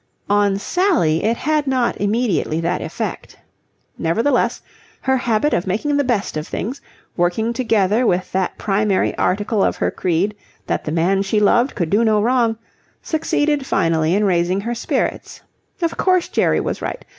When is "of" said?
5.53-5.67, 6.37-6.47, 9.63-9.75, 15.83-15.97